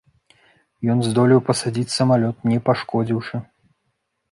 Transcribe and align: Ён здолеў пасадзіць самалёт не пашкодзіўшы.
Ён 0.93 1.03
здолеў 1.07 1.43
пасадзіць 1.51 1.95
самалёт 1.97 2.37
не 2.55 2.59
пашкодзіўшы. 2.71 3.35